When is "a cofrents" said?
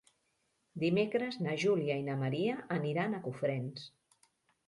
3.13-3.85